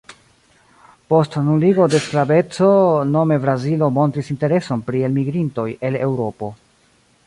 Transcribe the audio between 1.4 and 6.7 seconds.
nuligo de sklaveco nome Brazilo montris intereson pri elmigrintoj el Eŭropo.